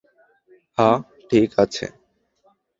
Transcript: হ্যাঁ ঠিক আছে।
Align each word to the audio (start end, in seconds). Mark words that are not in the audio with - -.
হ্যাঁ 0.77 0.97
ঠিক 1.29 1.49
আছে। 1.63 1.85